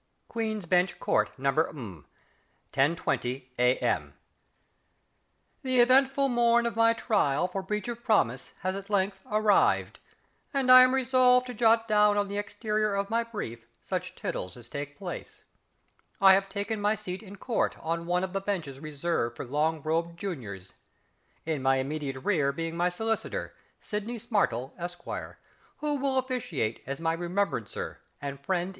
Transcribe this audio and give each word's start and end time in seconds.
_Queen's 0.29 0.65
Bench 0.65 0.99
Court, 0.99 1.29
No., 1.37 1.51
10.20 2.73 3.43
A.M. 3.59 4.15
The 5.61 5.79
eventful 5.79 6.27
morn 6.27 6.65
of 6.65 6.75
my 6.75 6.93
trial 6.93 7.47
for 7.47 7.61
Breach 7.61 7.87
of 7.87 8.03
Promise 8.03 8.51
has 8.61 8.75
at 8.75 8.89
length 8.89 9.21
arrived, 9.27 9.99
and 10.55 10.71
I 10.71 10.81
am 10.81 10.95
resolved 10.95 11.45
to 11.45 11.53
jot 11.53 11.87
down 11.87 12.17
on 12.17 12.29
the 12.29 12.39
exterior 12.39 12.95
of 12.95 13.11
my 13.11 13.23
brief 13.23 13.67
such 13.83 14.15
tittles 14.15 14.57
as 14.57 14.69
take 14.69 14.97
place. 14.97 15.43
I 16.19 16.33
have 16.33 16.49
taken 16.49 16.81
my 16.81 16.95
seat 16.95 17.21
in 17.21 17.35
Court 17.35 17.77
on 17.79 18.07
one 18.07 18.23
of 18.23 18.33
the 18.33 18.41
benches 18.41 18.79
reserved 18.79 19.35
for 19.37 19.45
long 19.45 19.83
robed 19.83 20.17
juniors; 20.17 20.73
in 21.45 21.61
my 21.61 21.75
immediate 21.75 22.17
rear 22.21 22.51
being 22.51 22.75
my 22.75 22.89
solicitor, 22.89 23.53
SIDNEY 23.79 24.17
SMARTLE, 24.17 24.73
Esq., 24.79 25.03
who 25.77 25.95
will 25.97 26.17
officiate 26.17 26.81
as 26.87 26.99
my 26.99 27.13
Remembrancer 27.13 28.01
and 28.19 28.43
Friend 28.43 28.63
in 28.63 28.69
Need. 28.69 28.69